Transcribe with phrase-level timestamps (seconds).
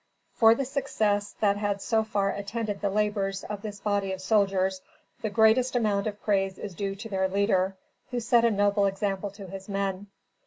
[0.33, 4.81] For the success that had so far attended the labors of this body of soldiers,
[5.21, 7.77] the greatest amount of praise is due to their leader,
[8.09, 10.07] who set a noble example to his men.